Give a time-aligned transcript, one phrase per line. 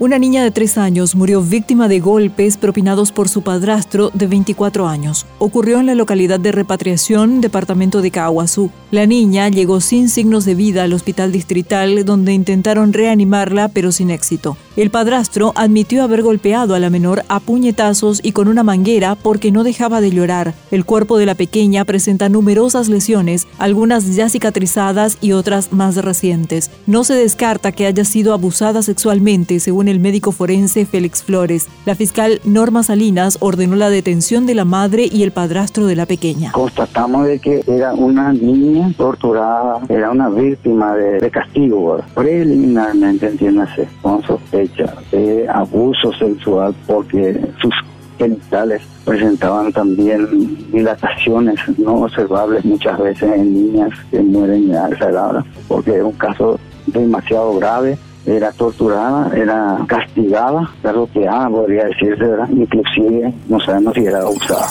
[0.00, 4.86] Una niña de tres años murió víctima de golpes propinados por su padrastro de 24
[4.86, 5.26] años.
[5.40, 8.70] Ocurrió en la localidad de Repatriación, departamento de Caguazú.
[8.92, 14.10] La niña llegó sin signos de vida al hospital distrital donde intentaron reanimarla pero sin
[14.10, 14.56] éxito.
[14.76, 19.50] El padrastro admitió haber golpeado a la menor a puñetazos y con una manguera porque
[19.50, 20.54] no dejaba de llorar.
[20.70, 26.70] El cuerpo de la pequeña presenta numerosas lesiones, algunas ya cicatrizadas y otras más recientes.
[26.86, 31.68] No se descarta que haya sido abusada sexualmente, según el médico forense Félix Flores.
[31.86, 36.06] La fiscal Norma Salinas ordenó la detención de la madre y el padrastro de la
[36.06, 36.52] pequeña.
[36.52, 44.22] Constatamos de que era una niña torturada, era una víctima de, castigo, preliminarmente entiéndase, con
[44.22, 47.74] sospecha de abuso sexual porque sus
[48.18, 55.44] genitales presentaban también dilataciones no observables muchas veces en niñas que mueren a esa edad,
[55.68, 62.48] porque es un caso demasiado grave era torturada, era castigada, garroteada, podría decirse, ¿verdad?
[62.50, 64.68] Inclusive no sabemos si era abusada.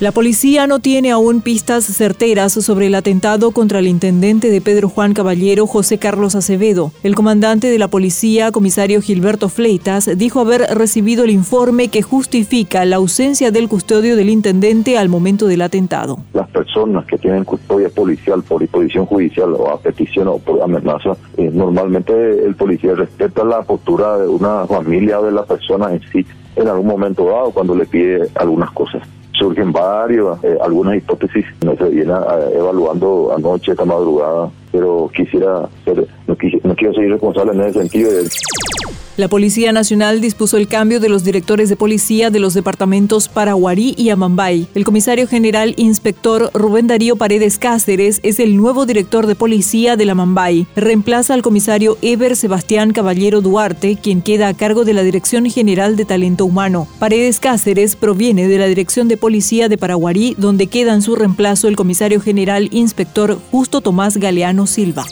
[0.00, 4.88] La policía no tiene aún pistas certeras sobre el atentado contra el intendente de Pedro
[4.88, 6.92] Juan Caballero, José Carlos Acevedo.
[7.02, 12.84] El comandante de la policía, comisario Gilberto Fleitas, dijo haber recibido el informe que justifica
[12.84, 16.20] la ausencia del custodio del intendente al momento del atentado.
[16.32, 21.16] Las personas que tienen custodia policial por disposición judicial o a petición o por amenaza,
[21.36, 22.12] eh, normalmente
[22.44, 26.68] el policía respeta la postura de una familia o de la persona en sí en
[26.68, 29.02] algún momento dado cuando le pide algunas cosas
[29.38, 32.16] surgen varios, eh, algunas hipótesis no se vienen
[32.54, 38.10] evaluando anoche, esta madrugada, pero quisiera ser, no, no quiero ser responsable en ese sentido.
[39.18, 43.92] La Policía Nacional dispuso el cambio de los directores de policía de los departamentos Paraguarí
[43.98, 44.68] y Amambay.
[44.76, 50.04] El comisario general inspector Rubén Darío Paredes Cáceres es el nuevo director de policía de
[50.04, 50.68] la Amambay.
[50.76, 55.96] Reemplaza al comisario Eber Sebastián Caballero Duarte, quien queda a cargo de la Dirección General
[55.96, 56.86] de Talento Humano.
[57.00, 61.66] Paredes Cáceres proviene de la Dirección de Policía de Paraguarí, donde queda en su reemplazo
[61.66, 65.06] el comisario general inspector Justo Tomás Galeano Silva.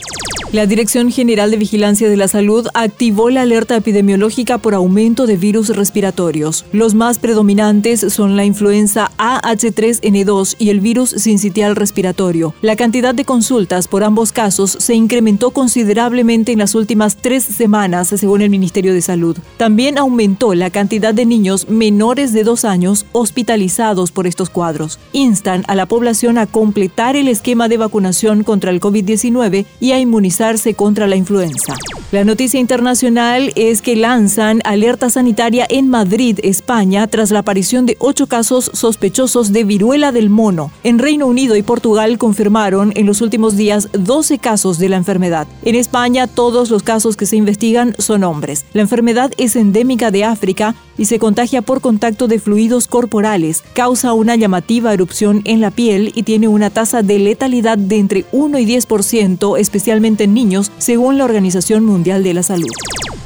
[0.53, 5.35] La Dirección General de Vigilancia de la Salud activó la alerta epidemiológica por aumento de
[5.35, 6.63] virus respiratorios.
[6.71, 12.53] Los más predominantes son la influenza AH3N2 y el virus sincitial respiratorio.
[12.61, 18.07] La cantidad de consultas por ambos casos se incrementó considerablemente en las últimas tres semanas,
[18.07, 19.37] según el Ministerio de Salud.
[19.57, 24.97] También aumentó la cantidad de niños menores de dos años hospitalizados por estos cuadros.
[25.11, 29.99] Instan a la población a completar el esquema de vacunación contra el COVID-19 y a
[29.99, 30.36] inmunizar
[30.75, 31.73] contra la influenza.
[32.11, 37.97] La noticia internacional es que lanzan alerta sanitaria en Madrid, España, tras la aparición de
[37.99, 40.71] ocho casos sospechosos de viruela del mono.
[40.83, 45.47] En Reino Unido y Portugal confirmaron en los últimos días 12 casos de la enfermedad.
[45.63, 48.65] En España, todos los casos que se investigan son hombres.
[48.73, 54.13] La enfermedad es endémica de África y se contagia por contacto de fluidos corporales, causa
[54.13, 58.59] una llamativa erupción en la piel y tiene una tasa de letalidad de entre 1
[58.59, 62.69] y 10%, especialmente en niños, según la Organización Mundial de la Salud.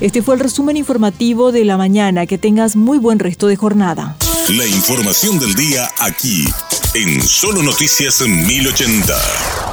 [0.01, 2.25] Este fue el resumen informativo de la mañana.
[2.25, 4.17] Que tengas muy buen resto de jornada.
[4.49, 6.45] La información del día aquí,
[6.95, 9.70] en Solo Noticias 1080.